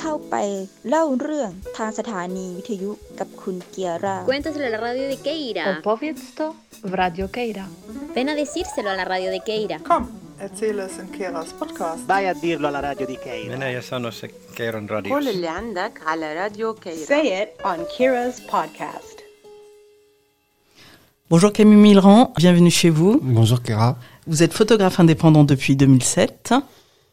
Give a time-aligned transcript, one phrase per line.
[0.00, 0.34] เข้าไป
[0.88, 5.64] เล่าเรื่องทางสถานีวิทยุกับคุณเกียร่า Cuéntaselo a la radio de Keira.
[5.72, 6.46] Opowiedz to
[6.92, 7.64] w Radio Keira.
[8.16, 9.76] Ven a decírselo a la radio de Keira.
[9.90, 10.04] Komm,
[10.46, 12.00] erzähle es in Keras Podcast.
[12.12, 13.50] Vai a dirlo alla radio di Keira.
[13.54, 14.26] Minä ja sano se
[14.58, 15.10] Keiron radio.
[15.14, 19.16] قول اللي عندك على راديو كيرا Say it on Kira's podcast.
[21.30, 23.12] Bonjour Camille Milran, bienvenue chez vous.
[23.38, 23.90] Bonjour Kera.
[24.26, 26.54] Vous êtes photographe indépendant depuis 2007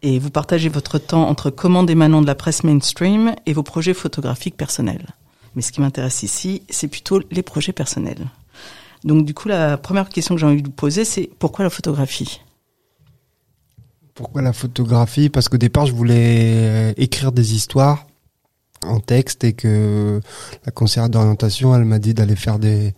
[0.03, 3.95] et vous partagez votre temps entre commandes émanant de la presse mainstream et vos projets
[3.95, 5.07] photographiques personnels.
[5.55, 8.29] Mais ce qui m'intéresse ici, c'est plutôt les projets personnels.
[9.05, 11.71] Donc du coup, la première question que j'ai envie de vous poser, c'est pourquoi la
[11.71, 12.41] photographie?
[14.15, 15.29] Pourquoi la photographie?
[15.29, 18.07] Parce qu'au départ, je voulais euh, écrire des histoires
[18.85, 20.21] en texte et que
[20.67, 22.95] la conseillère d'orientation, elle m'a dit d'aller faire des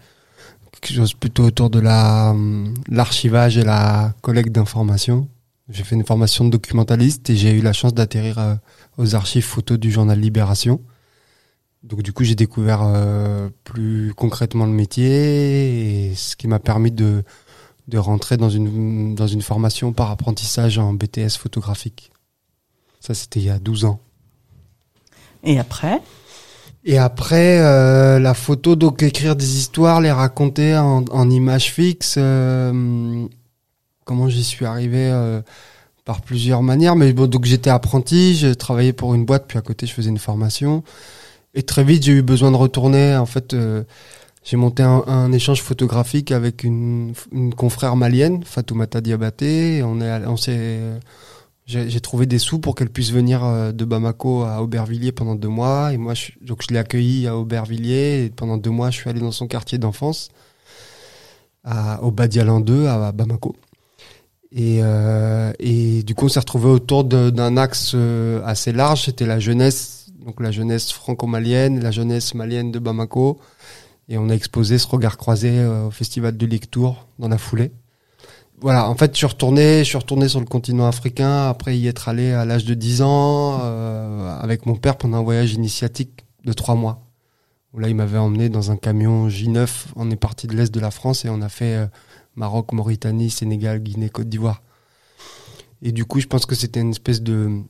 [0.80, 5.28] quelque chose plutôt autour de la hum, l'archivage et la collecte d'informations.
[5.70, 8.54] J'ai fait une formation de documentaliste et j'ai eu la chance d'atterrir euh,
[8.98, 10.80] aux archives photos du journal Libération.
[11.82, 16.90] Donc du coup, j'ai découvert euh, plus concrètement le métier et ce qui m'a permis
[16.90, 17.22] de
[17.88, 22.10] de rentrer dans une dans une formation par apprentissage en BTS photographique.
[23.00, 24.00] Ça, c'était il y a 12 ans.
[25.42, 26.00] Et après?
[26.86, 32.16] Et après, euh, la photo, donc écrire des histoires, les raconter en, en images fixes.
[32.18, 33.26] euh,
[34.04, 35.40] comment j'y suis arrivé euh,
[36.04, 36.96] par plusieurs manières.
[36.96, 40.10] Mais bon, donc j'étais apprenti, j'ai travaillé pour une boîte, puis à côté je faisais
[40.10, 40.82] une formation.
[41.54, 43.16] Et très vite, j'ai eu besoin de retourner.
[43.16, 43.84] En fait, euh,
[44.44, 49.82] j'ai monté un, un échange photographique avec une, une confrère malienne, Fatoumata Diabaté.
[49.84, 50.80] On est, on s'est,
[51.66, 55.48] j'ai trouvé des sous pour qu'elle puisse venir euh, de Bamako à Aubervilliers pendant deux
[55.48, 55.92] mois.
[55.92, 58.24] Et moi, je, donc je l'ai accueillie à Aubervilliers.
[58.24, 60.30] Et pendant deux mois, je suis allé dans son quartier d'enfance,
[62.02, 63.56] au Badialan 2, à Bamako.
[64.56, 69.04] Et, euh, et du coup, on s'est retrouvé autour d'un axe euh, assez large.
[69.04, 73.40] C'était la jeunesse, donc la jeunesse franco-malienne, la jeunesse malienne de Bamako.
[74.08, 77.72] Et on a exposé ce regard croisé euh, au festival de Lectour dans la foulée.
[78.60, 81.88] Voilà, en fait, je suis retourné, je suis retourné sur le continent africain après y
[81.88, 86.24] être allé à l'âge de 10 ans euh, avec mon père pendant un voyage initiatique
[86.44, 87.00] de trois mois.
[87.72, 89.68] Où là, il m'avait emmené dans un camion J9.
[89.96, 91.86] On est parti de l'est de la France et on a fait euh,
[92.36, 94.62] Maroc, Mauritanie, Sénégal, Guinée, Côte d'Ivoire.
[95.82, 97.62] Et du coup, je pense que c'était une espèce de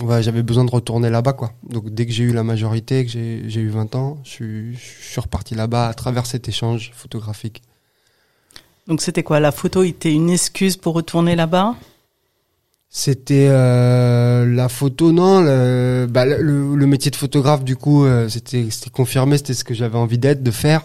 [0.00, 1.52] Ouais, j'avais besoin de retourner là-bas, quoi.
[1.68, 5.10] Donc, dès que j'ai eu la majorité, que j'ai eu 20 ans, je suis, je
[5.10, 7.62] suis reparti là-bas à travers cet échange photographique.
[8.88, 9.38] Donc c'était quoi?
[9.38, 11.76] La photo était une excuse pour retourner là-bas?
[12.88, 18.28] C'était euh, la photo, non le, bah, le, le métier de photographe, du coup, euh,
[18.28, 20.82] c'était confirmé, c'était ce que j'avais envie d'être, de faire.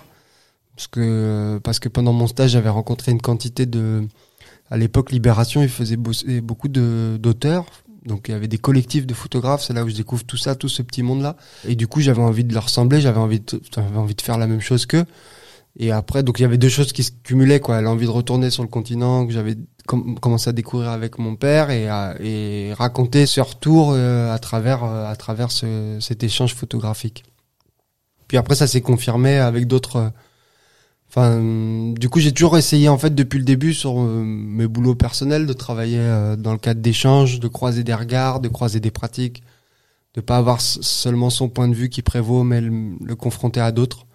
[0.77, 4.07] Parce que, parce que pendant mon stage, j'avais rencontré une quantité de...
[4.69, 7.65] À l'époque, Libération, ils faisaient bosser beaucoup de- d'auteurs.
[8.05, 10.55] Donc il y avait des collectifs de photographes, c'est là où je découvre tout ça,
[10.55, 11.35] tout ce petit monde-là.
[11.67, 13.59] Et du coup, j'avais envie de leur ressembler, j'avais envie de,
[14.21, 15.05] faire la même chose qu'eux.
[15.79, 17.81] Et après, donc il y avait deux choses qui se cumulaient, quoi.
[17.81, 19.55] L'envie de retourner sur le continent que j'avais
[19.87, 25.11] com- commencé à découvrir avec mon père et, raconter ce retour euh, à travers euh,
[25.11, 27.23] à travers ce- cet échange photographique.
[28.27, 30.11] Puis après, ça s'est confirmé avec d'autres.
[31.09, 34.95] Enfin, du coup, j'ai toujours essayé en fait depuis le début sur euh, mes boulots
[34.95, 38.91] personnels de travailler euh, dans le cadre d'échanges, de croiser des regards, de croiser des
[38.91, 39.41] pratiques,
[40.15, 44.05] de pas avoir seulement son point de vue qui prévaut, mais le, confronter à d'autres.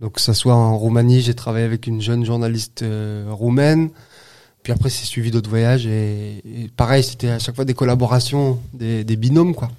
[0.00, 3.90] Donc, que ça soit en Roumanie, j'ai travaillé avec une jeune journaliste euh, roumaine.
[4.62, 6.42] Puis après, c'est suivi d'autres voyages et,
[6.76, 9.70] pareil, c'était à chaque fois des collaborations, des, binômes, quoi.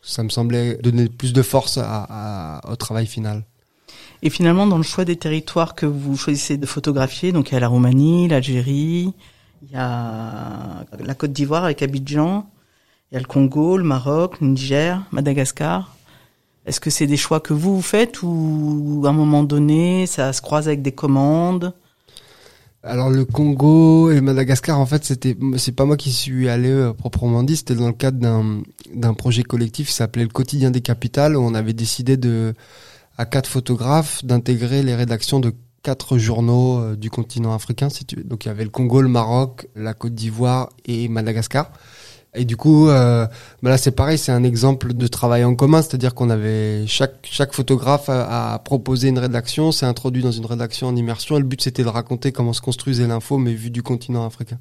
[0.00, 3.44] Ça me semblait donner plus de force au travail final.
[4.22, 7.56] Et finalement, dans le choix des territoires que vous choisissez de photographier, donc il y
[7.56, 9.12] a la Roumanie, l'Algérie,
[9.62, 12.50] il y a la Côte d'Ivoire avec Abidjan,
[13.10, 15.94] il y a le Congo, le Maroc, le Niger, Madagascar.
[16.66, 20.42] Est-ce que c'est des choix que vous faites ou à un moment donné, ça se
[20.42, 21.72] croise avec des commandes?
[22.82, 26.92] Alors le Congo et Madagascar, en fait, c'était c'est pas moi qui suis allé euh,
[26.92, 28.62] proprement dit, c'était dans le cadre d'un
[28.94, 32.54] d'un projet collectif qui s'appelait le Quotidien des capitales où on avait décidé de
[33.18, 38.16] à quatre photographes d'intégrer les rédactions de quatre journaux euh, du continent africain, si tu
[38.16, 38.24] veux.
[38.24, 41.70] Donc il y avait le Congo, le Maroc, la Côte d'Ivoire et Madagascar.
[42.34, 43.26] Et du coup, euh,
[43.62, 47.16] bah là c'est pareil, c'est un exemple de travail en commun, c'est-à-dire qu'on avait chaque
[47.22, 51.36] chaque photographe a, a proposé une rédaction, s'est introduit dans une rédaction en immersion.
[51.36, 54.58] Et le but c'était de raconter comment se construisait l'info, mais vu du continent africain.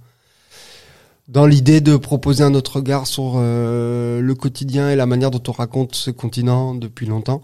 [1.27, 5.43] Dans l'idée de proposer un autre regard sur euh, le quotidien et la manière dont
[5.49, 7.41] on raconte ce continent depuis longtemps,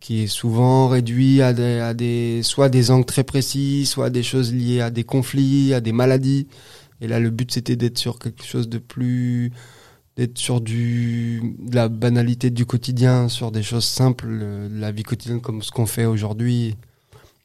[0.00, 4.80] qui est souvent réduit à des, soit des angles très précis, soit des choses liées
[4.80, 6.46] à des conflits, à des maladies.
[7.00, 9.52] Et là, le but, c'était d'être sur quelque chose de plus
[10.16, 15.04] d'être sur du de la banalité du quotidien, sur des choses simples, euh, la vie
[15.04, 16.76] quotidienne comme ce qu'on fait aujourd'hui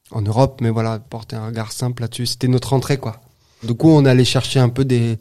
[0.10, 3.22] en Europe, mais voilà, porter un regard simple là-dessus, c'était notre entrée quoi.
[3.64, 5.20] Du coup, on allait chercher un peu des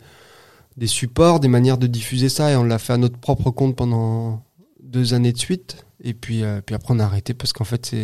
[0.79, 3.77] des supports, des manières de diffuser ça, et on l'a fait à notre propre compte
[3.77, 4.43] pendant
[4.83, 5.85] deux années de suite.
[6.03, 7.95] Et puis, euh, puis après, on a arrêté parce qu'en fait,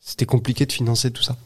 [0.00, 1.36] c'était compliqué de financer tout ça.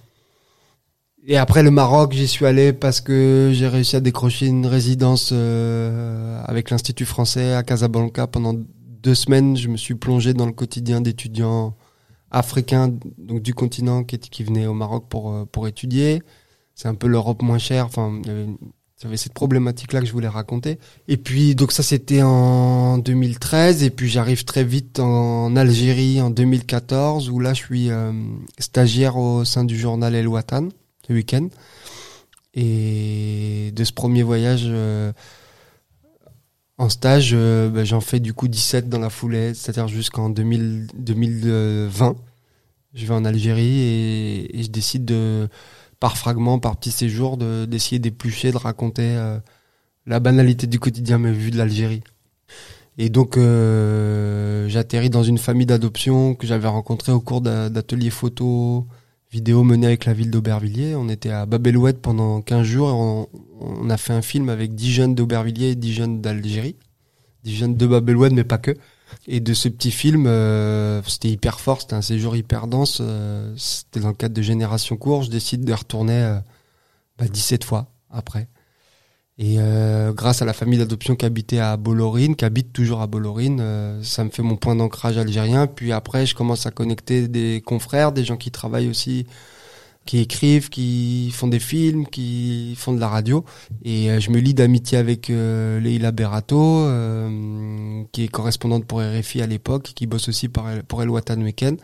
[1.26, 5.31] Et après le Maroc, j'y suis allé parce que j'ai réussi à décrocher une résidence
[5.32, 9.56] euh, avec l'Institut français à Casablanca pendant deux semaines.
[9.56, 11.76] Je me suis plongé dans le quotidien d'étudiants
[12.31, 16.23] africains donc du continent qui, qui venaient au Maroc pour euh, pour étudier.
[16.75, 17.85] C'est un peu l'Europe moins chère.
[17.85, 18.47] Enfin, il y avait,
[19.02, 20.79] j'avais cette problématique-là que je voulais raconter.
[21.08, 26.31] Et puis donc ça c'était en 2013 et puis j'arrive très vite en Algérie en
[26.31, 28.12] 2014 où là je suis euh,
[28.58, 30.69] stagiaire au sein du journal El Watan
[31.08, 31.49] le week-end.
[32.52, 35.12] Et de ce premier voyage euh,
[36.76, 40.88] en stage, euh, bah, j'en fais du coup 17 dans la foulée, c'est-à-dire jusqu'en 2000
[40.94, 42.17] 2020.
[42.93, 45.49] Je vais en Algérie et je décide de,
[46.00, 49.38] par fragment, par petit séjour, de- d'essayer d'éplucher, de raconter euh,
[50.06, 52.02] la banalité du quotidien, mais vu de l'Algérie.
[52.99, 58.87] Et donc, euh, j'atterris dans une famille d'adoption que j'avais rencontrée au cours d'ateliers photo,
[59.32, 60.94] vidéo menés avec la ville d'Aubervilliers.
[60.97, 63.29] On était à Bab el Oued pendant 15 jours et
[63.61, 66.76] on, a fait un film avec 10 jeunes d'Aubervilliers et 10 jeunes d'Algérie.
[67.44, 68.76] 10 jeunes de Bab el Oued, mais pas que.
[69.27, 72.99] Et de ce petit film, euh, c'était hyper fort, c'était un séjour hyper dense.
[73.01, 75.23] euh, c'était dans le cadre de Génération Court.
[75.23, 76.39] Je décide de retourner euh,
[77.19, 78.49] bah, 17 fois après.
[79.43, 83.07] Et euh, grâce à la famille d'adoption qui habitait à Bollorine, qui habite toujours à
[83.07, 85.67] Bollorine, euh, ça me fait mon point d'ancrage algérien.
[85.67, 89.27] Puis après, je commence à connecter des confrères, des gens qui travaillent aussi,
[90.06, 93.44] qui écrivent, qui font des films, qui font de la radio.
[93.85, 99.00] Et euh, je me lie d'amitié avec euh, Leila Berato, euh, qui est correspondante pour
[99.00, 101.79] RFI à l'époque, qui bosse aussi pour El, Watan Weekend.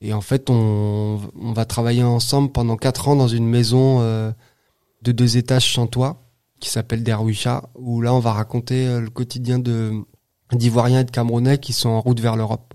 [0.00, 1.20] Et en fait, on,
[1.54, 6.22] va travailler ensemble pendant quatre ans dans une maison de deux étages sans toit
[6.58, 9.58] qui s'appelle Derwisha, où là on va raconter le quotidien
[10.52, 12.69] d'Ivoiriens et de Camerounais qui sont en route vers l'Europe.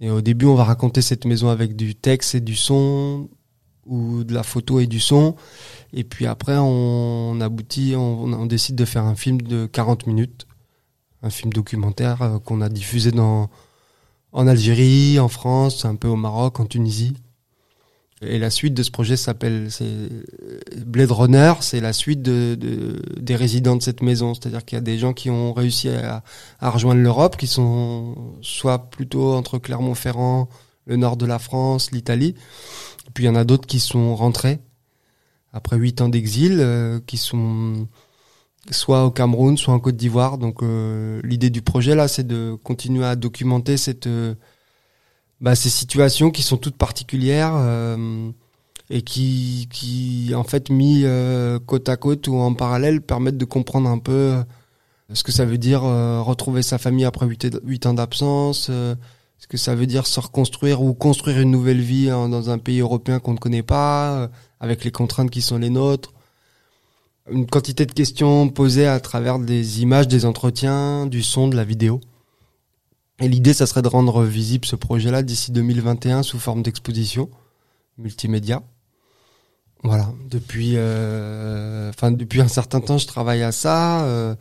[0.00, 3.28] Et au début, on va raconter cette maison avec du texte et du son,
[3.86, 5.36] ou de la photo et du son.
[5.92, 10.46] Et puis après, on aboutit, on, décide de faire un film de 40 minutes,
[11.22, 13.48] un film documentaire euh, qu'on a diffusé dans
[14.32, 17.14] en Algérie, en France, un peu au Maroc, en Tunisie.
[18.22, 19.68] Et la suite de ce projet s'appelle
[20.86, 24.32] Blade Runner, c'est la suite de, de- des résidents de cette maison.
[24.32, 26.22] C'est-à-dire qu'il y a des gens qui ont réussi à,
[26.58, 30.48] à rejoindre l'Europe, qui sont soit plutôt entre Clermont-Ferrand,
[30.86, 32.34] le nord de la France, l'Italie.
[33.12, 34.60] Puis il y en a d'autres qui sont rentrés
[35.52, 37.86] après huit ans d'exil, euh, qui sont
[38.70, 40.38] soit au Cameroun, soit en Côte d'Ivoire.
[40.38, 44.34] Donc euh, l'idée du projet là, c'est de continuer à documenter cette euh,
[45.40, 48.30] bah, ces situations qui sont toutes particulières euh,
[48.90, 53.44] et qui, qui en fait mis euh, côte à côte ou en parallèle permettent de
[53.44, 54.42] comprendre un peu euh,
[55.12, 58.94] ce que ça veut dire euh, retrouver sa famille après huit huit ans d'absence, euh,
[59.38, 62.80] ce que ça veut dire se reconstruire ou construire une nouvelle vie dans un pays
[62.80, 64.28] européen qu'on ne connaît pas, euh,
[64.60, 66.12] avec les contraintes qui sont les nôtres.
[67.30, 71.64] Une quantité de questions posées à travers des images, des entretiens, du son, de la
[71.64, 72.00] vidéo.
[73.20, 77.30] Et l'idée, ça serait de rendre visible ce projet-là d'ici 2021 sous forme d'exposition
[77.98, 78.62] multimédia.
[79.82, 80.12] Voilà.
[80.28, 84.34] Depuis, euh, enfin depuis un certain temps, je travaille à ça, euh,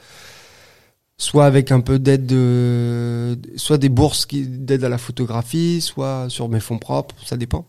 [1.18, 6.50] soit avec un peu d'aide, de, soit des bourses d'aide à la photographie, soit sur
[6.50, 7.66] mes fonds propres, ça dépend.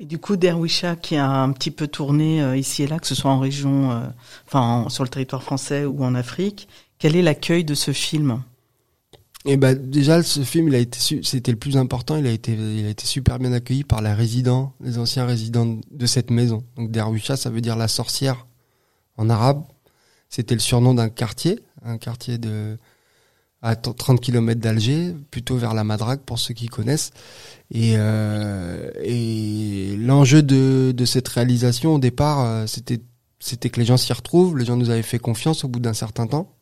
[0.00, 3.06] Et du coup, Derwisha, qui a un petit peu tourné euh, ici et là, que
[3.06, 4.00] ce soit en région, euh,
[4.46, 6.68] enfin en- sur le territoire français ou en Afrique,
[6.98, 8.42] quel est l'accueil de ce film?
[9.44, 12.16] Et ben déjà, ce film, il a été, c'était le plus important.
[12.16, 15.80] Il a été, il a été super bien accueilli par les résidents, les anciens résidents
[15.90, 16.62] de cette maison.
[16.76, 18.46] Donc Derwisha, ça veut dire la sorcière
[19.16, 19.64] en arabe.
[20.28, 22.76] C'était le surnom d'un quartier, un quartier de
[23.64, 27.10] à t- 30 km d'Alger, plutôt vers la Madrague pour ceux qui connaissent.
[27.70, 33.00] Et, euh, et l'enjeu de, de cette réalisation au départ, euh, c'était
[33.38, 34.56] c'était que les gens s'y retrouvent.
[34.56, 36.54] Les gens nous avaient fait confiance au bout d'un certain temps,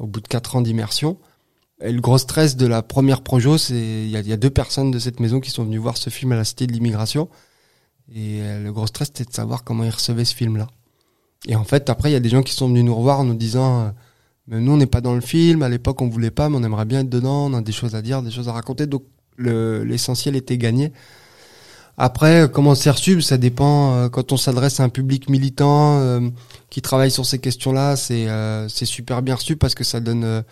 [0.00, 1.18] au bout de quatre ans d'immersion.
[1.80, 4.50] Et le gros stress de la première projo, c'est il y a, y a deux
[4.50, 7.28] personnes de cette maison qui sont venues voir ce film à la Cité de l'Immigration.
[8.12, 10.66] Et euh, le gros stress, c'était de savoir comment ils recevaient ce film-là.
[11.46, 13.24] Et en fait, après, il y a des gens qui sont venus nous revoir en
[13.24, 13.90] nous disant, euh,
[14.48, 15.62] mais nous, on n'est pas dans le film.
[15.62, 17.46] À l'époque, on voulait pas, mais on aimerait bien être dedans.
[17.46, 18.86] On a des choses à dire, des choses à raconter.
[18.86, 19.04] Donc,
[19.36, 20.92] le- l'essentiel était gagné.
[21.96, 23.94] Après, comment c'est reçu, ça dépend.
[23.94, 26.28] euh, Quand on s'adresse à un public militant euh,
[26.70, 30.42] qui travaille sur ces questions-là, c'est euh, c'est super bien reçu parce que ça donne.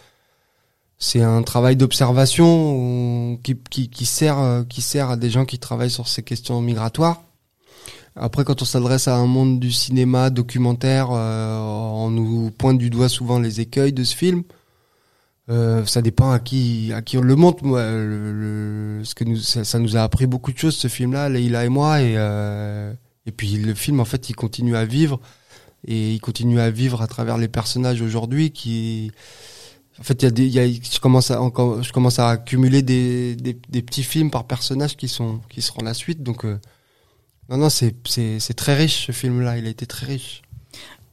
[0.99, 5.59] C'est un travail d'observation qui, qui, qui sert euh, qui sert à des gens qui
[5.59, 7.23] travaillent sur ces questions migratoires.
[8.19, 12.89] Après, quand on s'adresse à un monde du cinéma documentaire, euh, on nous pointe du
[12.89, 14.43] doigt souvent les écueils de ce film.
[15.49, 17.63] Euh, ça dépend à qui à qui on le montre.
[17.63, 18.33] Moi, le,
[18.99, 21.69] le- ce que nous ça, nous a appris beaucoup de choses ce film-là, Leïla et
[21.69, 22.93] moi, et euh,
[23.27, 25.21] et puis le film en fait il continue à vivre
[25.87, 29.13] et il continue à vivre à travers les personnages aujourd'hui qui
[29.99, 32.31] en fait il y a des y a, je commence à encore je commence à
[32.31, 36.45] accumuler des, des des petits films par personnage qui sont qui seront la suite donc
[36.45, 36.59] euh,
[37.49, 40.43] non non c'est c'est c'est très riche ce film-là, il a été très riche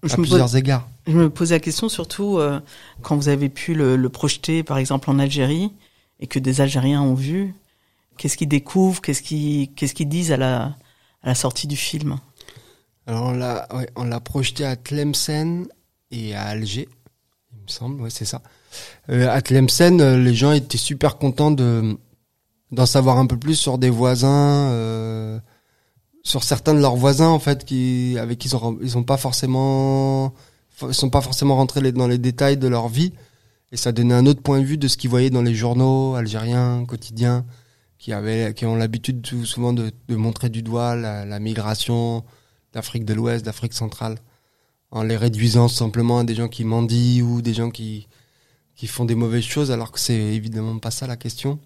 [0.03, 0.87] Je à me, plusieurs pose, égards.
[1.07, 2.59] je me pose la question surtout euh,
[3.01, 5.71] quand vous avez pu le, le projeter, par exemple en Algérie,
[6.19, 7.55] et que des Algériens ont vu.
[8.17, 10.75] Qu'est-ce qu'ils découvrent Qu'est-ce qu'ils qu'est-ce qu'ils disent à la
[11.23, 12.19] à la sortie du film?
[13.07, 15.67] Alors on l'a, ouais, on l'a projeté à Tlemcen
[16.11, 16.87] et à Alger,
[17.53, 18.41] il me semble, ouais c'est ça.
[19.09, 21.97] Euh, à Tlemcen, euh, les gens étaient super contents de
[22.71, 25.39] d'en savoir un peu plus sur des voisins, euh,
[26.23, 29.17] sur certains de leurs voisins en fait, qui avec qui ils ont, ils ont pas
[29.17, 30.33] forcément,
[30.91, 33.13] sont pas forcément rentrés dans les détails de leur vie,
[33.71, 36.15] et ça donnait un autre point de vue de ce qu'ils voyaient dans les journaux
[36.15, 37.45] algériens quotidiens,
[37.99, 42.23] qui avaient, qui ont l'habitude souvent de, de montrer du doigt la, la migration
[42.73, 44.17] d'Afrique de l'Ouest, d'Afrique centrale,
[44.89, 48.07] en les réduisant simplement à des gens qui mendient ou des gens qui
[48.75, 51.59] qui font des mauvaises choses, alors que c'est évidemment pas ça la question.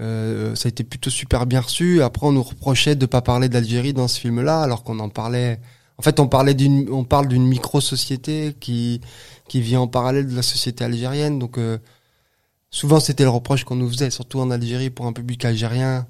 [0.00, 2.02] Euh, ça a été plutôt super bien reçu.
[2.02, 5.60] Après, on nous reprochait de pas parler d'Algérie dans ce film-là, alors qu'on en parlait.
[5.98, 9.00] En fait, on parlait d'une, on parle d'une micro-société qui
[9.48, 11.38] qui vit en parallèle de la société algérienne.
[11.38, 11.78] Donc, euh,
[12.70, 16.06] souvent, c'était le reproche qu'on nous faisait, surtout en Algérie, pour un public algérien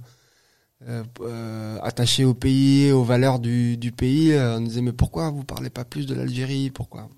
[0.88, 4.32] euh, euh, attaché au pays, aux valeurs du, du pays.
[4.32, 6.70] euh, on nous disait mais pourquoi vous parlez pas plus de l'Algérie?
[6.70, 7.08] Pourquoi?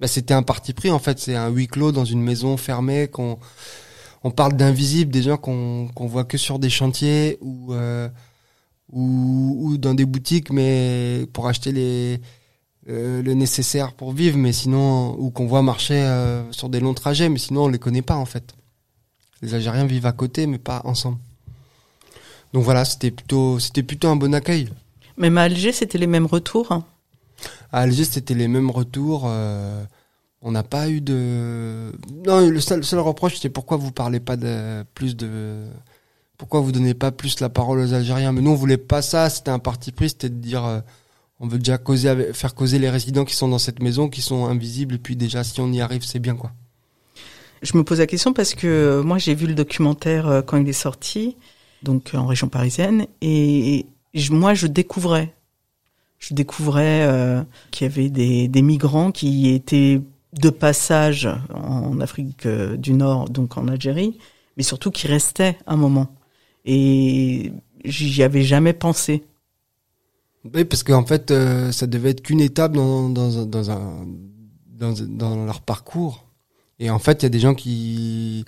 [0.00, 1.18] Bah, c'était un parti pris en fait.
[1.18, 3.38] C'est un huis clos dans une maison fermée qu'on
[4.24, 8.08] on parle d'invisibles, des gens qu'on qu'on voit que sur des chantiers ou euh,
[8.92, 12.20] ou, ou dans des boutiques, mais pour acheter les
[12.88, 16.94] euh, le nécessaire pour vivre, mais sinon ou qu'on voit marcher euh, sur des longs
[16.94, 18.54] trajets, mais sinon on les connaît pas en fait.
[19.42, 21.18] Les Algériens vivent à côté, mais pas ensemble.
[22.52, 24.70] Donc voilà, c'était plutôt c'était plutôt un bon accueil.
[25.16, 26.72] Même à Alger, c'était les mêmes retours.
[26.72, 26.84] hein.
[27.72, 29.24] À Alger, c'était les mêmes retours.
[29.26, 29.84] euh,
[30.40, 31.92] on n'a pas eu de.
[32.26, 35.66] Non, le seul, reproche, c'était pourquoi vous parlez pas de plus de.
[36.36, 38.32] Pourquoi vous donnez pas plus la parole aux Algériens?
[38.32, 39.28] Mais nous, on voulait pas ça.
[39.28, 40.80] C'était un parti pris, c'était de dire, euh,
[41.40, 44.46] on veut déjà causer, faire causer les résidents qui sont dans cette maison, qui sont
[44.46, 44.94] invisibles.
[44.94, 46.52] Et puis déjà, si on y arrive, c'est bien, quoi.
[47.60, 50.68] Je me pose la question parce que euh, moi j'ai vu le documentaire quand il
[50.68, 51.36] est sorti,
[51.82, 53.86] donc en région parisienne, et
[54.30, 55.34] moi je découvrais,
[56.18, 60.00] je découvrais euh, qu'il y avait des, des migrants qui étaient
[60.34, 64.18] de passage en Afrique euh, du Nord, donc en Algérie,
[64.56, 66.08] mais surtout qui restaient un moment.
[66.64, 67.52] Et
[67.84, 69.24] j'y avais jamais pensé.
[70.54, 75.60] Oui, parce qu'en fait, euh, ça devait être qu'une étape dans, dans, dans, dans leur
[75.60, 76.26] parcours.
[76.78, 78.44] Et en fait, il y a des gens qui,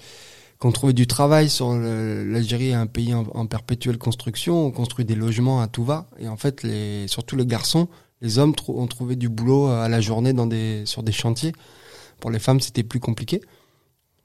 [0.60, 4.66] qui ont trouvé du travail sur l'Algérie, un pays en, perpétuelle construction.
[4.66, 6.06] On construit des logements à tout va.
[6.18, 7.88] Et en fait, les, surtout les garçons,
[8.20, 11.52] les hommes ont trouvé du boulot à la journée dans des, sur des chantiers.
[12.20, 13.40] Pour les femmes, c'était plus compliqué.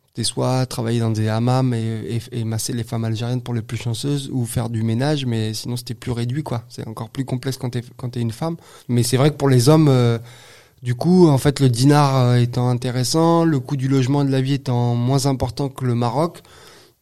[0.07, 4.29] C'était soit travailler dans des hammams et, masser les femmes algériennes pour les plus chanceuses
[4.31, 6.63] ou faire du ménage, mais sinon c'était plus réduit quoi.
[6.69, 8.55] C'est encore plus complexe quand t'es quand t'es une femme.
[8.87, 10.17] Mais c'est vrai que pour les hommes, euh,
[10.83, 14.41] du coup, en fait, le dinar euh, étant intéressant, le coût du logement de la
[14.41, 16.41] vie étant moins important que le Maroc,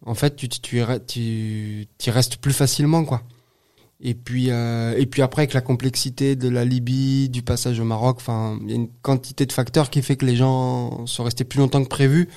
[0.06, 3.24] en fait, tu tu tu restes plus facilement quoi.
[4.02, 7.86] Et puis euh, et puis après avec la complexité de la Libye, du passage au
[7.86, 11.24] Maroc, enfin, il y a une quantité de facteurs qui fait que les gens sont
[11.24, 12.30] restés plus longtemps que prévu.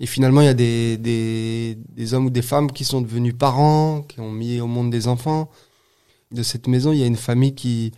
[0.00, 4.02] Et finalement, il y a des, des hommes ou des femmes qui sont devenus parents,
[4.02, 5.50] qui ont mis au monde des enfants.
[6.32, 7.92] De cette maison, il y a une famille qui,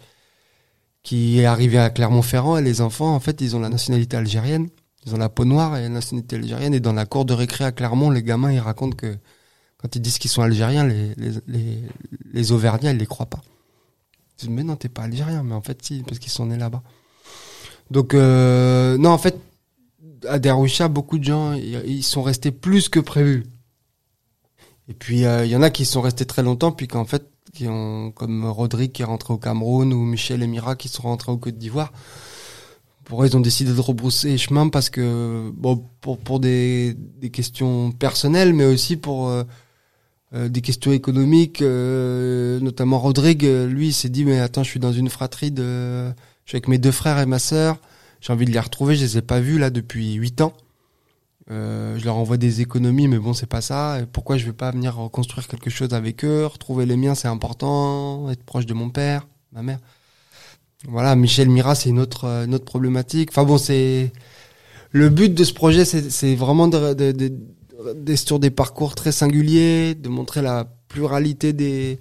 [1.02, 4.68] qui est arrivée à Clermont-Ferrand et les enfants, en fait, ils ont la nationalité algérienne.
[5.04, 6.74] Ils ont la peau noire et la nationalité algérienne.
[6.74, 9.16] Et dans la cour de récré à Clermont, les gamins, ils racontent que
[9.78, 11.82] quand ils disent qu'ils sont algériens, les, les, les,
[12.32, 13.40] les Auvergnats, ils les croient pas.
[13.44, 15.42] Ils disent, mais non, t'es pas algérien.
[15.42, 16.82] Mais en fait, si, parce qu'ils sont nés là-bas.
[17.90, 19.40] Donc, euh, non, en fait,
[20.28, 23.44] à Darusha, beaucoup de gens, ils ils sont restés plus que prévu.
[24.88, 27.31] Et puis, euh, il y en a qui sont restés très longtemps, puis qu'en fait,
[27.52, 31.02] qui ont, comme Rodrigue qui est rentré au Cameroun, ou Michel et Mira qui sont
[31.02, 31.92] rentrés au Côte d'Ivoire.
[33.04, 37.30] Pour eux, ils ont décidé de rebrousser chemin parce que, bon, pour, pour des, des
[37.30, 39.44] questions personnelles, mais aussi pour, euh,
[40.34, 44.80] euh, des questions économiques, euh, notamment Rodrigue, euh, lui, s'est dit mais attends, je suis
[44.80, 46.08] dans une fratrie de,
[46.44, 47.76] je suis avec mes deux frères et ma sœur,
[48.22, 50.54] j'ai envie de les retrouver, je les ai pas vus là depuis huit ans.
[51.50, 53.98] Euh, je leur envoie des économies, mais bon, c'est pas ça.
[54.12, 58.30] Pourquoi je vais pas venir reconstruire quelque chose avec eux, retrouver les miens, c'est important,
[58.30, 59.78] être proche de mon père, ma mère.
[60.88, 63.30] Voilà, Michel Mira, c'est une autre, euh, une autre problématique.
[63.30, 64.12] Enfin bon, c'est
[64.92, 70.08] le but de ce projet, c'est vraiment de- de- sur des parcours très singuliers, de
[70.08, 71.98] montrer la pluralité des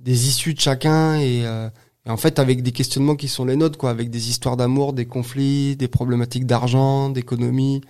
[0.00, 1.68] des issues de chacun et, euh,
[2.06, 4.92] et en fait avec des questionnements qui sont les nôtres, quoi, avec des histoires d'amour,
[4.92, 7.80] des conflits, des problématiques d'argent, d'économie.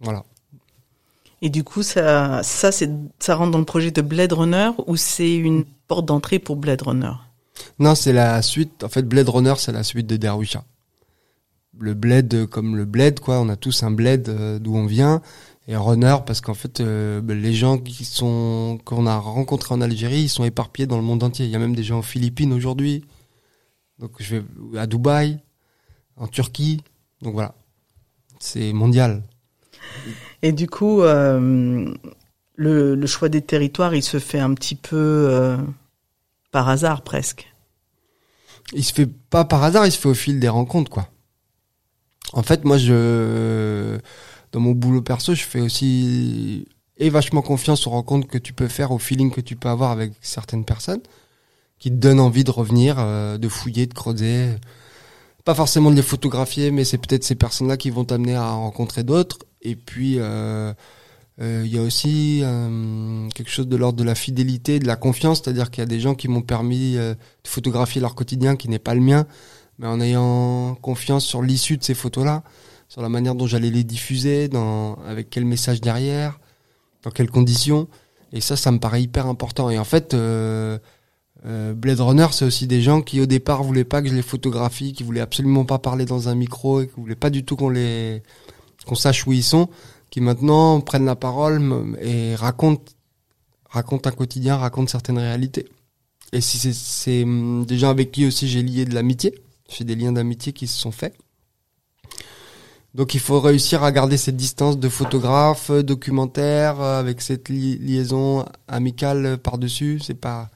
[0.00, 0.24] Voilà.
[1.42, 2.70] Et du coup, ça, ça,
[3.34, 7.12] rentre dans le projet de Blade Runner ou c'est une porte d'entrée pour Blade Runner?
[7.78, 8.84] Non, c'est la suite.
[8.84, 10.64] En fait, Blade Runner, c'est la suite de Derwisha.
[11.78, 13.38] Le bled euh, comme le bled, quoi.
[13.40, 15.20] On a tous un bled euh, d'où on vient.
[15.68, 20.22] Et runner, parce qu'en fait, euh, les gens qui sont qu'on a rencontrés en Algérie,
[20.22, 21.44] ils sont éparpillés dans le monde entier.
[21.44, 23.04] Il y a même des gens aux Philippines aujourd'hui.
[23.98, 25.38] Donc, je vais à Dubaï,
[26.16, 26.82] en Turquie.
[27.20, 27.54] Donc voilà,
[28.38, 29.22] c'est mondial.
[30.42, 31.94] Et du coup, euh,
[32.56, 35.56] le, choix des territoires, il se fait un petit peu euh,
[36.52, 37.52] par hasard presque.
[38.72, 41.08] il se fait pas par hasard, il se fait au fil des rencontres, quoi.
[42.32, 43.98] En fait, moi, je,
[44.52, 46.66] dans mon boulot perso, je fais aussi
[46.98, 49.90] et vachement confiance aux rencontres que tu peux faire, au feeling que tu peux avoir
[49.90, 51.02] avec certaines personnes,
[51.78, 54.48] qui te donnent envie de revenir, euh, de fouiller, de creuser.
[55.44, 59.04] Pas forcément de les photographier, mais c'est peut-être ces personnes-là qui vont t'amener à rencontrer
[59.04, 59.38] d'autres.
[59.66, 60.72] Et puis, euh,
[61.40, 64.94] euh, il y a aussi euh, quelque chose de l'ordre de la fidélité, de la
[64.94, 68.68] confiance, c'est-à-dire qu'il y a des gens qui m'ont permis de photographier leur quotidien qui
[68.68, 69.26] n'est pas le mien,
[69.80, 72.44] mais en ayant confiance sur l'issue de ces photos-là,
[72.88, 76.38] sur la manière dont j'allais les diffuser, dans, avec quel message derrière,
[77.02, 77.88] dans quelles conditions.
[78.32, 79.68] Et ça, ça me paraît hyper important.
[79.68, 84.08] Et en fait, Blade Runner, c'est aussi des gens qui au départ voulaient pas que
[84.08, 87.30] je les photographie, qui voulaient absolument pas parler dans un micro et qui voulaient pas
[87.30, 88.22] du tout qu'on les
[88.86, 89.68] qu'on sache où ils sont,
[90.10, 92.92] qui maintenant prennent la parole et racontent
[93.68, 95.66] racontent un quotidien, racontent certaines réalités.
[96.32, 99.34] Et si c'est- hum, gens avec qui aussi j'ai lié de l'amitié,
[99.68, 101.14] j'ai des liens d'amitié qui se sont faits.
[102.94, 107.76] Donc il faut réussir à garder cette distance de photographe, documentaire, euh, avec cette li-
[107.78, 110.00] liaison amicale euh, par-dessus.
[110.02, 110.48] C'est pas,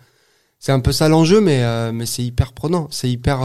[0.58, 3.42] c'est un peu ça l'enjeu, mais euh, mais c'est hyper prenant, c'est hyper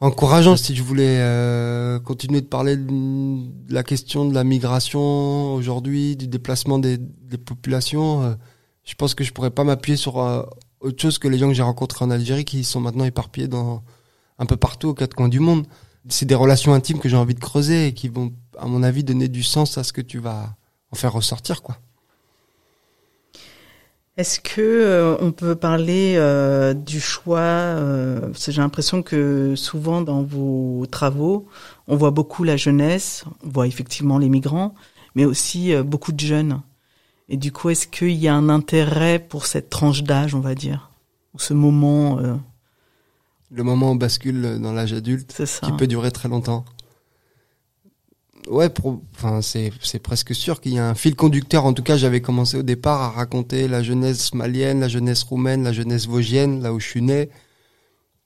[0.00, 0.56] encourageant.
[0.56, 6.28] Si je voulais euh, continuer de parler de, la question de la migration aujourd'hui, du
[6.28, 8.34] déplacement des, des populations, euh,
[8.84, 10.42] je pense que je pourrais pas m'appuyer sur euh,
[10.80, 13.82] autre chose que les gens que j'ai rencontrés en Algérie qui sont maintenant éparpillés dans
[14.38, 15.66] un peu partout aux quatre coins du monde.
[16.08, 19.04] C'est des relations intimes que j'ai envie de creuser et qui vont, à mon avis,
[19.04, 20.56] donner du sens à ce que tu vas
[20.90, 21.76] en faire ressortir, quoi.
[24.18, 29.54] Est-ce que euh, on peut parler euh, du choix euh, parce que J'ai l'impression que
[29.54, 31.46] souvent dans vos travaux,
[31.86, 34.74] on voit beaucoup la jeunesse, on voit effectivement les migrants,
[35.14, 36.60] mais aussi euh, beaucoup de jeunes.
[37.28, 40.56] Et du coup, est-ce qu'il y a un intérêt pour cette tranche d'âge, on va
[40.56, 40.90] dire,
[41.34, 42.34] ou ce moment euh,
[43.52, 46.64] Le moment où on bascule dans l'âge adulte, qui peut durer très longtemps.
[48.48, 48.70] Ouais,
[49.14, 49.70] enfin c'est
[50.02, 51.66] presque sûr qu'il y a un fil conducteur.
[51.66, 55.64] En tout cas, j'avais commencé au départ à raconter la jeunesse malienne, la jeunesse roumaine,
[55.64, 57.28] la jeunesse vosgienne, là où je suis né,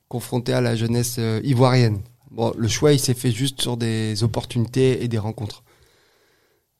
[0.07, 1.99] confronté à la jeunesse euh, ivoirienne.
[2.31, 5.63] Bon, le choix, il s'est fait juste sur des opportunités et des rencontres.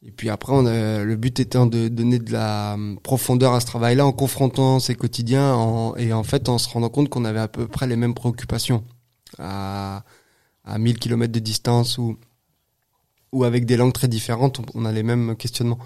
[0.06, 3.66] Et puis après, on le but étant de donner de la hum, profondeur à ce
[3.66, 7.40] travail-là en confrontant ces quotidiens en- et en fait en se rendant compte qu'on avait
[7.40, 8.84] à peu près les mêmes préoccupations
[9.40, 10.04] à,
[10.66, 12.18] à 1000 km de distance ou,
[13.34, 15.80] ou avec des langues très différentes, on, a les mêmes questionnements,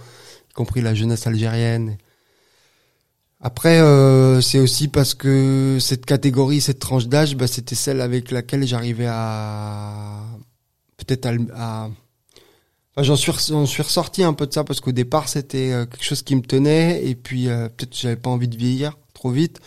[0.52, 1.98] y compris la jeunesse algérienne.
[3.40, 8.32] Après, euh, c'est aussi parce que cette catégorie, cette tranche d'âge, bah, c'était celle avec
[8.32, 10.24] laquelle j'arrivais à
[10.98, 11.90] peut-être à,
[12.96, 16.24] à- j'en suis ressorti un peu de ça parce qu'au départ c'était euh, quelque chose
[16.24, 19.60] qui me tenait et puis euh, peut-être que j'avais pas envie de vieillir trop vite.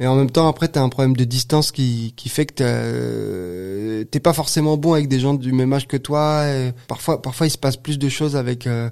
[0.00, 4.04] Et en même temps, après, t'as un problème de distance qui, qui fait que euh,
[4.04, 6.46] t'es pas forcément bon avec des gens du même âge que toi.
[6.88, 8.88] Parfois, parfois, il se passe plus de choses avec euh,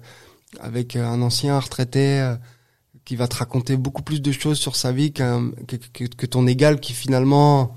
[0.61, 2.37] avec un ancien retraité euh,
[3.05, 6.81] qui va te raconter beaucoup plus de choses sur sa vie que, que, ton égal
[6.81, 7.75] qui finalement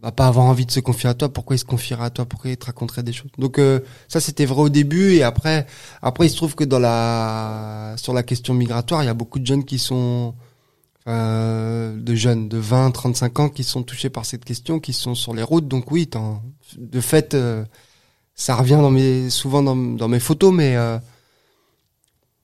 [0.00, 1.32] va pas avoir envie de se confier à toi.
[1.32, 2.26] Pourquoi il se confierait à toi?
[2.26, 3.30] Pourquoi il te raconterait des choses?
[3.38, 5.14] Donc euh, ça, c'était vrai au début.
[5.14, 5.66] Et après,
[6.00, 9.38] après, il se trouve que dans la sur la question migratoire, il y a beaucoup
[9.38, 10.34] de jeunes qui sont
[11.08, 15.14] euh, de jeunes de 20, 35 ans qui sont touchés par cette question, qui sont
[15.14, 15.68] sur les routes.
[15.68, 16.08] Donc oui,
[16.78, 17.64] de fait, euh,
[18.34, 20.98] ça revient dans mes, souvent dans, dans mes photos, mais, euh,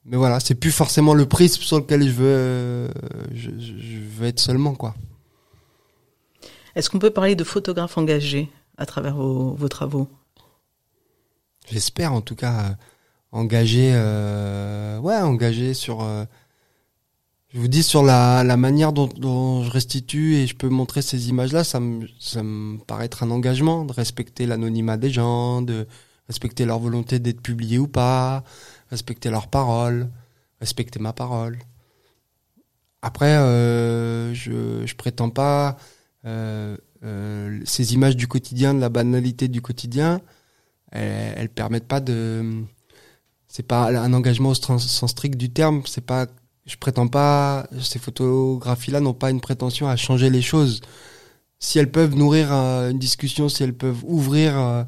[0.04, 2.88] mais voilà, c'est plus forcément le prisme sur lequel je veux, euh,
[3.34, 4.94] je, je- veux être seulement, quoi.
[6.74, 10.08] Est-ce qu'on peut parler de photographe engagé à travers vos, vos travaux?
[11.70, 12.76] J'espère en tout cas
[13.32, 16.02] engagé, euh, ouais, engagé sur.
[17.54, 21.00] Je vous dis sur la, la manière dont, dont je restitue et je peux montrer
[21.02, 25.62] ces images-là, ça me, ça me paraît être un engagement de respecter l'anonymat des gens,
[25.62, 25.86] de
[26.28, 28.44] respecter leur volonté d'être publié ou pas,
[28.90, 30.10] respecter leurs paroles,
[30.60, 31.58] respecter ma parole.
[33.00, 35.78] Après, euh, je, je prétends pas
[36.26, 40.20] euh, euh, ces images du quotidien, de la banalité du quotidien,
[40.90, 42.64] elles, elles permettent pas de
[43.46, 46.26] c'est pas un engagement au sens strict du terme c'est pas
[46.68, 50.82] je prétends pas ces photographies là n'ont pas une prétention à changer les choses.
[51.58, 54.84] Si elles peuvent nourrir euh, une discussion si elles peuvent ouvrir euh,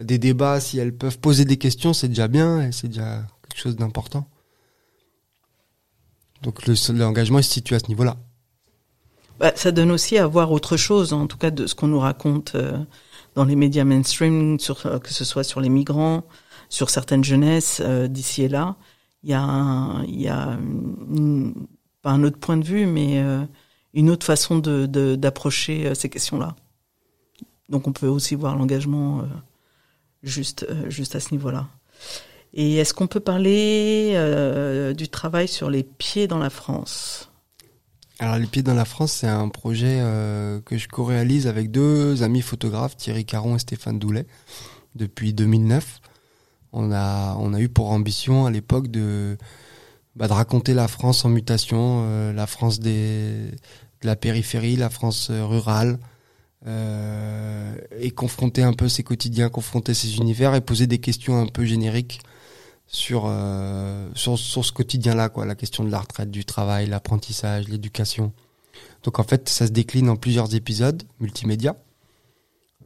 [0.00, 3.58] des débats si elles peuvent poser des questions c'est déjà bien et c'est déjà quelque
[3.58, 4.28] chose d'important.
[6.42, 8.16] Donc le l'engagement il se situe à ce niveau là
[9.40, 12.00] Bah, ça donne aussi à voir autre chose, en tout cas de ce qu'on nous
[12.00, 12.78] raconte euh,
[13.34, 16.24] dans les médias mainstream, que ce soit sur les migrants,
[16.68, 18.76] sur certaines jeunesses d'ici et là.
[19.22, 20.04] Il y a, un,
[22.02, 23.44] pas un autre point de vue, mais euh,
[23.94, 26.54] une autre façon d'approcher euh, ces questions-là.
[27.68, 29.24] Donc on peut aussi voir l'engagement euh,
[30.22, 30.64] juste
[31.14, 31.66] à ce niveau-là.
[32.54, 34.14] Et est-ce qu'on peut parler
[34.96, 37.30] du travail sur les pieds dans la France?
[38.20, 40.02] Alors, Les Pieds dans la France, c'est un projet
[40.64, 44.26] que je co-réalise avec deux amis photographes, Thierry Caron et Stéphane Doulet,
[44.94, 46.00] depuis 2009.
[46.72, 49.36] On a, on a eu pour ambition à l'époque de,
[50.16, 53.50] bah, de raconter la France en mutation, euh, la France des,
[54.02, 55.98] de la périphérie, la France euh, rurale,
[56.66, 61.46] euh, et confronter un peu ses quotidiens, confronter ses univers et poser des questions un
[61.46, 62.20] peu génériques
[62.86, 67.68] sur euh, sur, sur ce quotidien-là, quoi, la question de la retraite, du travail, l'apprentissage,
[67.68, 68.32] l'éducation.
[69.04, 71.76] Donc en fait, ça se décline en plusieurs épisodes multimédia.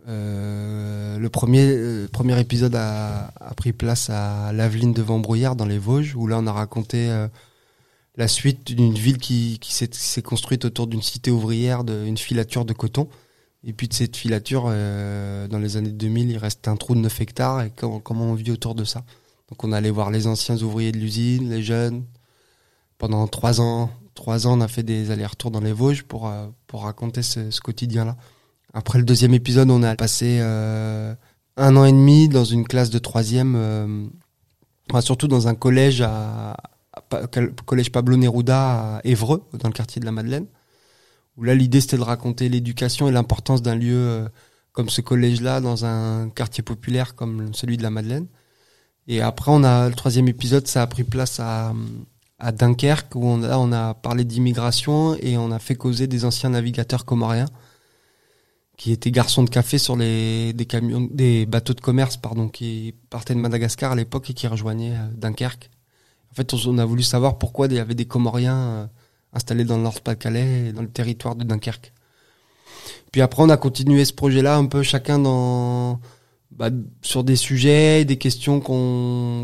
[0.09, 5.79] Euh, le premier euh, premier épisode a, pris place à Laveline devant Brouillard dans les
[5.79, 7.29] Vosges, où là on a raconté euh,
[8.17, 12.73] la suite d'une ville qui, qui s'est construite autour d'une cité ouvrière, d'une filature de
[12.73, 13.09] coton.
[13.65, 17.21] Et puis de cette filature, dans les années 2000, il reste un trou de 9
[17.21, 19.05] hectares et comment, comment on vit autour de ça?
[19.49, 22.05] Donc on allait voir les anciens ouvriers de l'usine, les jeunes.
[22.99, 26.31] Pendant trois ans, trois ans, on a fait des allers-retours dans les Vosges pour
[26.67, 28.17] pour raconter ce, ce quotidien-là.
[28.75, 31.15] Après le deuxième épisode, on a passé euh,
[31.57, 36.57] un an et demi dans une classe de troisième, euh, surtout dans un collège à,
[37.67, 40.47] collège Pablo Neruda à Évreux, dans le quartier de la Madeleine.
[41.37, 44.29] Où là, l'idée c'était de raconter l'éducation et l'importance d'un lieu euh,
[44.73, 48.27] comme ce collège-là dans un quartier populaire comme celui de la Madeleine.
[49.07, 51.75] Et après, on a le troisième épisode, ça a pris place à,
[52.39, 56.25] à Dunkerque, où on a, on a parlé d'immigration et on a fait causer des
[56.25, 57.49] anciens navigateurs comoriens
[58.83, 62.97] qui étaient garçons de café sur les des camions, des bateaux de commerce, pardon, qui
[63.11, 65.71] partaient de Madagascar à l'époque et qui rejoignaient euh, Dunkerque.
[66.33, 68.87] En fait, on, a voulu savoir pourquoi il y avait des Comoriens euh,
[69.35, 71.93] installés dans le Nord-Pas-de-Calais dans le territoire de Dunkerque.
[73.13, 76.01] Puis après, on a continué ce projet-là un peu chacun dans
[76.51, 76.71] bah,
[77.03, 78.61] sur des sujets, des questions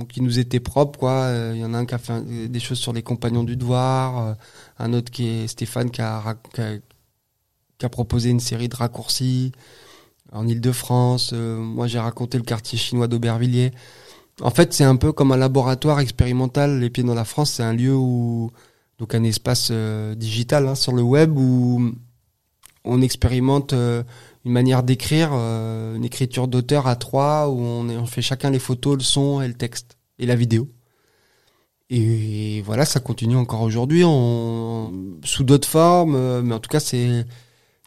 [0.09, 1.13] qui nous étaient propres quoi.
[1.13, 3.57] Euh, Il y en a un qui a fait des choses sur les compagnons du
[3.57, 4.37] devoir,
[4.81, 6.35] un autre qui est Stéphane qui a,
[7.79, 9.53] qui a proposé une série de raccourcis
[10.33, 11.31] en Île-de-France.
[11.33, 13.73] Euh, moi, j'ai raconté le quartier chinois d'Aubervilliers.
[14.41, 16.81] En fait, c'est un peu comme un laboratoire expérimental.
[16.81, 18.51] Les Pieds dans la France, c'est un lieu où
[18.99, 21.93] donc un espace euh, digital hein, sur le web où
[22.85, 24.03] on expérimente euh,
[24.45, 29.03] une manière d'écrire, une écriture d'auteur à trois, où on, fait chacun les photos, le
[29.03, 30.69] son et le texte et la vidéo.
[31.91, 37.27] Et voilà, ça continue encore aujourd'hui, sous d'autres formes, mais en tout cas c'est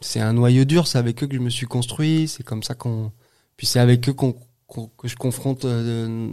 [0.02, 0.86] c'est un noyau dur.
[0.86, 2.28] C'est avec eux que je me suis construit.
[2.28, 3.10] C'est comme ça qu'on,
[3.56, 4.34] puis c'est avec eux qu'on
[4.66, 6.28] qu'on- que je confronte euh,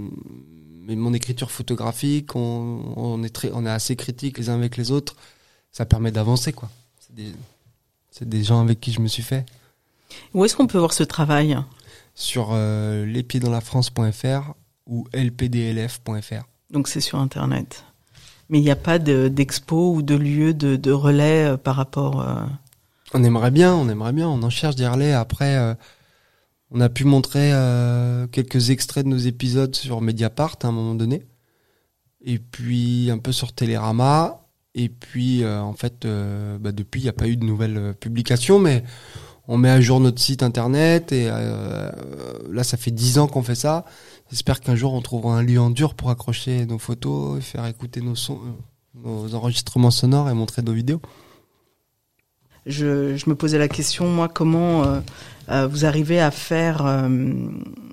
[0.87, 2.35] mon écriture photographique.
[2.35, 5.15] On, on est très, on est assez critiques les uns avec les autres.
[5.71, 6.69] Ça permet d'avancer quoi.
[6.99, 7.31] C'est des,
[8.11, 9.45] c'est des gens avec qui je me suis fait
[10.33, 11.57] Où est-ce qu'on peut voir ce travail?
[12.15, 13.05] Sur euh,
[14.87, 16.43] ou lpdlf.fr.
[16.71, 17.83] Donc c'est sur Internet.
[18.49, 21.75] Mais il n'y a pas de- d'expo ou de lieu de, de relais euh, par
[21.75, 22.21] rapport...
[23.13, 24.85] On aimerait bien, on aimerait bien, on en cherche des.
[24.85, 25.73] Après, euh,
[26.71, 30.95] on a pu montrer euh, quelques extraits de nos épisodes sur Mediapart à un moment
[30.95, 31.25] donné,
[32.23, 34.41] et puis un peu sur Télérama,
[34.75, 37.95] et puis euh, en fait, euh, bah, depuis, il n'y a pas eu de nouvelles
[37.99, 38.83] publications, mais
[39.47, 43.55] on met à jour notre site internet et là ça fait dix ans qu'on fait
[43.55, 43.83] ça.
[44.29, 48.01] J'espère qu'un jour on trouvera un lieu en dur pour accrocher nos photos faire écouter
[48.01, 48.39] nos sons,
[48.93, 51.01] nos enregistrements sonores et montrer nos vidéos.
[52.69, 54.99] Je, je me posais la question, moi, comment euh,
[55.49, 57.33] euh, vous arrivez à faire euh,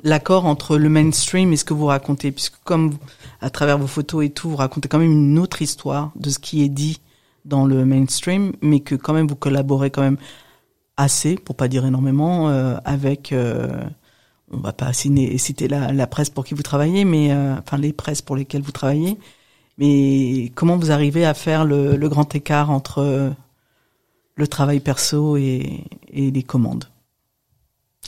[0.05, 2.93] l'accord entre le mainstream et ce que vous racontez, puisque comme
[3.41, 6.39] à travers vos photos et tout, vous racontez quand même une autre histoire de ce
[6.39, 7.01] qui est dit
[7.47, 10.19] dans le mainstream, mais que quand même vous collaborez quand même
[10.99, 13.83] assez, pour pas dire énormément, euh, avec, euh,
[14.53, 17.95] on va pas citer, la, la presse pour qui vous travaillez, mais euh, enfin les
[17.95, 19.17] presses pour lesquelles vous travaillez.
[19.79, 23.35] Mais comment vous arrivez à faire le, le grand écart entre
[24.37, 26.85] le travail perso et, et les commandes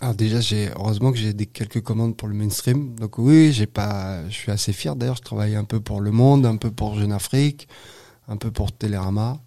[0.01, 2.95] Alors déjà, j'ai heureusement que j'ai des quelques commandes pour le mainstream.
[2.95, 4.95] Donc oui, j'ai pas, je suis assez fier.
[4.95, 7.67] D'ailleurs, je travaille un peu pour Le Monde, un peu pour Jeune Afrique,
[8.29, 9.41] un peu pour Télérama.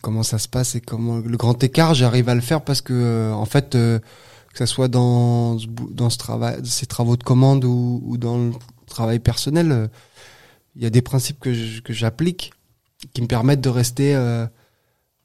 [0.00, 2.92] Comment ça se passe et comment le grand écart, j'arrive à le faire parce que
[2.92, 3.98] euh, en fait, euh,
[4.52, 5.56] que ça soit dans
[5.90, 8.52] dans ce travail, ces travaux de commande ou, dans le
[8.86, 9.88] travail personnel, euh,
[10.76, 11.52] il y a des principes que
[11.92, 12.52] j'applique
[13.14, 14.14] qui me permettent de rester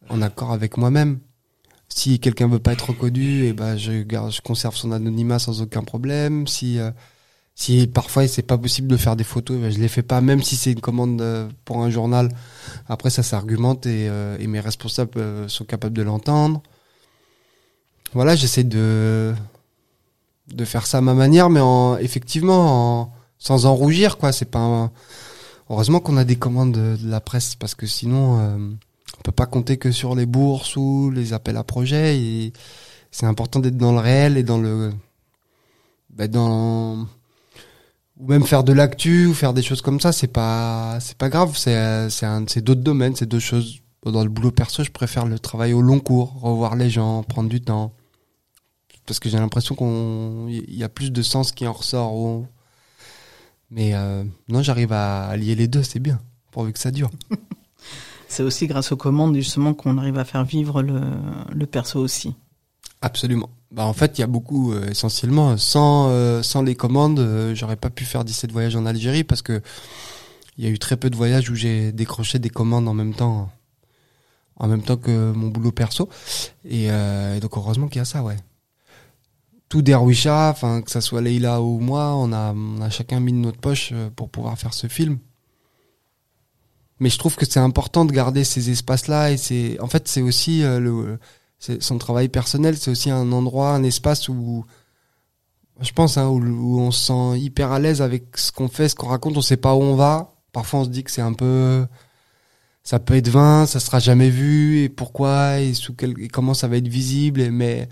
[0.10, 1.20] en accord avec moi-même.
[1.90, 5.62] Si quelqu'un veut pas être reconnu, et ben je garde, je conserve son anonymat sans
[5.62, 6.48] aucun problème.
[6.48, 6.92] Si euh,
[7.60, 10.22] si parfois c'est pas possible de faire des photos, eh ben, je les fais pas,
[10.22, 12.30] même si c'est une commande euh, pour un journal.
[12.88, 16.64] Après ça s'argumente et, euh, mes responsables euh, sont capables de l'entendre.
[18.14, 19.36] Voilà, j'essaie de
[20.48, 24.32] de faire ça à ma manière, mais en effectivement en, sans en rougir quoi.
[24.32, 24.90] C'est pas
[25.70, 28.80] heureusement qu'on a des commandes de, de la presse parce que sinon.
[29.18, 32.20] On peut pas compter que sur les bourses ou les appels à projets.
[32.20, 32.54] Et
[33.12, 34.92] c'est important d'être dans le réel et dans le,
[36.10, 37.08] bah, dans,
[38.18, 40.12] ou même faire de l'actu ou faire des choses comme ça.
[40.12, 41.58] C'est pas, c'est pas grave.
[41.58, 43.80] C'est, c'est c'est d'autres domaines, c'est deux choses.
[44.06, 47.50] Dans le boulot perso, je préfère le travail au long cours, revoir les gens, prendre
[47.50, 47.94] du temps.
[49.06, 52.46] Parce que j'ai l'impression qu'on, il y a plus de sens qui en ressort.
[53.72, 57.10] Mais euh, non, j'arrive à allier les deux, c'est bien, pourvu que ça dure.
[58.30, 61.02] C'est aussi grâce aux commandes justement qu'on arrive à faire vivre le,
[61.52, 62.36] le perso aussi.
[63.02, 63.50] Absolument.
[63.72, 67.56] Bah en fait, il y a beaucoup euh, essentiellement sans euh, sans les commandes, euh,
[67.56, 69.62] j'aurais pas pu faire 17 voyages en Algérie parce que
[70.58, 73.14] il y a eu très peu de voyages où j'ai décroché des commandes en même
[73.16, 73.50] temps
[74.58, 76.08] en même temps que mon boulot perso
[76.66, 78.38] et, euh, donc heureusement qu'il y a ça, ouais.
[79.70, 83.34] Tout Derwisha, enfin que ça soit Leïla ou moi, on a on a chacun mis
[83.34, 85.20] de notre poche pour pouvoir faire ce film.
[87.00, 90.22] Mais je trouve que c'est important de garder ces espaces-là et c'est en fait c'est
[90.22, 91.20] aussi euh, le
[91.80, 94.66] son travail personnel, c'est aussi un endroit, un espace où
[95.82, 98.96] je pense hein, où, on se sent hyper à l'aise avec ce qu'on fait, ce
[98.96, 100.34] qu'on raconte, on sait pas où on va.
[100.52, 101.86] Parfois on se dit que c'est un peu
[102.84, 106.54] ça peut être vain, ça sera jamais vu et pourquoi et sous quel et comment
[106.54, 107.88] ça va être visible mais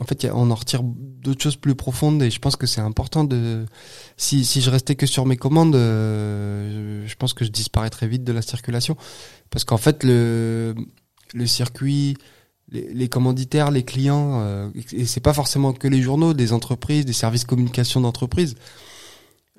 [0.00, 3.24] en fait on en retire d'autres choses plus profondes et je pense que c'est important
[3.24, 3.64] de
[4.16, 8.24] si si je restais que sur mes commandes euh, je, pense que je disparaîtrais vite
[8.24, 8.96] de la circulation
[9.50, 10.74] parce qu'en fait le
[11.34, 12.16] le circuit
[12.70, 17.12] les, commanditaires, les clients, euh, et c'est pas forcément que les journaux, des entreprises, des
[17.12, 18.56] services communication d'entreprise.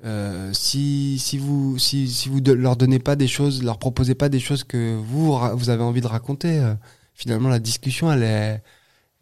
[0.04, 4.28] Euh, si si vous si si vous leur donnez pas des choses, leur proposez pas
[4.28, 6.74] des choses que vous vous avez envie de raconter, euh,
[7.14, 8.62] finalement la discussion elle est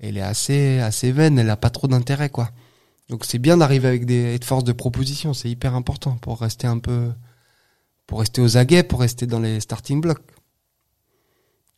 [0.01, 2.51] elle est assez assez vaine, elle a pas trop d'intérêt quoi.
[3.09, 6.67] Donc c'est bien d'arriver avec des être force de proposition, c'est hyper important pour rester
[6.67, 7.13] un peu
[8.07, 10.23] pour rester aux aguets, pour rester dans les starting blocks.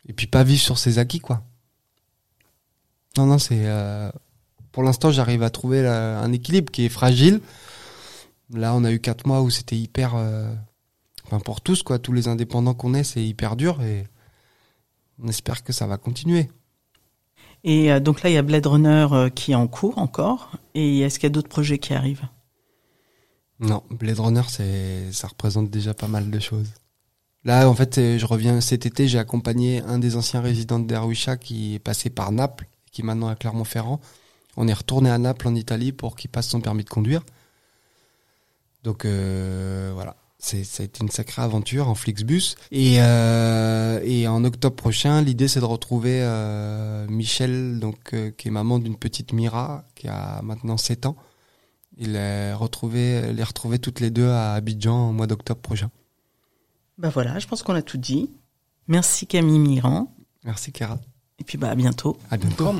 [0.09, 1.45] Et puis pas vivre sur ses acquis quoi.
[3.17, 3.67] Non, non, c'est.
[3.67, 4.11] euh,
[4.73, 7.41] pour l'instant, j'arrive à trouver un équilibre qui est fragile.
[8.53, 10.15] Là, on a eu quatre mois où c'était hyper.
[10.15, 10.55] euh,
[11.27, 14.07] Enfin, pour tous, quoi, tous les indépendants qu'on est, c'est hyper dur et
[15.23, 16.49] on espère que ça va continuer.
[17.65, 20.53] Et euh, donc là, il y a Blade Runner euh, qui est en cours encore.
[20.75, 22.27] Et est-ce qu'il y a d'autres projets qui arrivent?
[23.61, 26.73] Non, Blade Runner, c'est, ça représente déjà pas mal de choses.
[27.45, 30.87] Là, en fait, euh, je reviens cet été, j'ai accompagné un des anciens résidents de
[30.87, 34.01] Derwisha qui est passé par Naples, qui est maintenant à Clermont-Ferrand.
[34.57, 37.23] On est retourné à Naples en Italie pour qu'il passe son permis de conduire.
[38.85, 42.55] Donc euh, voilà, c'est ça a été une sacrée aventure en Flixbus.
[42.71, 48.49] Et euh, et en octobre prochain, l'idée c'est de retrouver euh, Michel, donc euh, qui
[48.49, 51.17] est maman d'une petite Mira qui a maintenant 7 ans.
[51.97, 55.91] Il les retrouvé, les retrouver toutes les deux à Abidjan au mois d'octobre prochain.
[56.97, 58.31] Ben voilà, je pense qu'on a tout dit.
[58.87, 60.15] Merci Camille Mirand.
[60.45, 60.99] Merci Kera.
[61.41, 62.17] Et puis bah à bientôt.
[62.31, 62.73] À bientôt.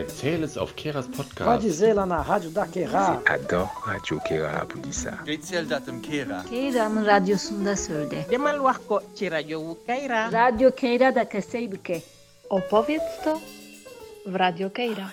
[0.00, 1.44] Erzähl of Keras Podcast.
[1.46, 3.20] Vai dizer lá na rádio da Kera.
[3.26, 5.18] Adoro rádio Kera Budissa.
[5.26, 6.42] Erzähl datem Kera.
[6.50, 8.26] Kera'nın radyosunda söyle.
[8.30, 10.26] Demal vakko ci radyo Kera.
[10.28, 12.02] Um radyo Kera da kaseybuke.
[12.50, 13.40] Opowiedz to
[14.26, 15.10] w Radio Kera.